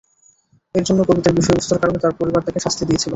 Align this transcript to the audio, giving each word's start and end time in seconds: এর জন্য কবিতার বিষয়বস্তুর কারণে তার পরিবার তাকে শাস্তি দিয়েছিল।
এর 0.75 0.83
জন্য 0.87 0.99
কবিতার 1.09 1.37
বিষয়বস্তুর 1.39 1.81
কারণে 1.81 1.99
তার 2.03 2.13
পরিবার 2.19 2.41
তাকে 2.47 2.59
শাস্তি 2.65 2.83
দিয়েছিল। 2.89 3.09